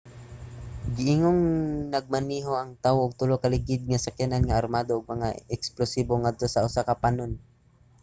giingong 0.95 1.41
nagmaneho 1.93 2.51
ang 2.57 2.71
tawo 2.83 2.99
og 3.05 3.17
tulo 3.19 3.35
ka 3.41 3.47
ligid 3.53 3.81
nga 3.87 4.03
sakyanan 4.05 4.43
nga 4.45 4.57
armado 4.61 4.91
og 4.95 5.09
mga 5.13 5.27
eksplosibo 5.55 6.11
ngadto 6.21 6.45
sa 6.49 6.63
usa 6.67 6.87
ka 6.87 6.95
panon 7.03 7.31